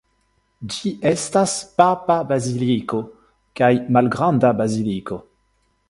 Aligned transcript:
Ĝi 0.75 0.93
estas 1.09 1.53
papa 1.81 2.17
baziliko 2.33 3.03
kaj 3.61 3.71
malgranda 3.99 4.55
baziliko. 4.65 5.25